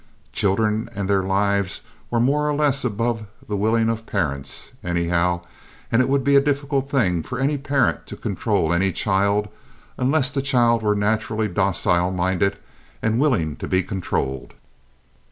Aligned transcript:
Children 0.33 0.89
and 0.95 1.07
their 1.07 1.21
lives 1.21 1.81
were 2.09 2.19
more 2.19 2.49
or 2.49 2.55
less 2.55 2.83
above 2.83 3.27
the 3.47 3.55
willing 3.55 3.87
of 3.87 4.07
parents, 4.07 4.71
anyhow, 4.83 5.41
and 5.91 6.01
it 6.01 6.09
would 6.09 6.23
be 6.23 6.35
a 6.35 6.41
difficult 6.41 6.89
thing 6.89 7.21
for 7.21 7.37
any 7.37 7.55
parent 7.55 8.07
to 8.07 8.15
control 8.17 8.73
any 8.73 8.91
child, 8.91 9.47
unless 9.99 10.31
the 10.31 10.41
child 10.41 10.81
were 10.81 10.95
naturally 10.95 11.47
docile 11.47 12.09
minded 12.09 12.57
and 13.03 13.19
willing 13.19 13.55
to 13.57 13.67
be 13.67 13.83
controlled. 13.83 14.55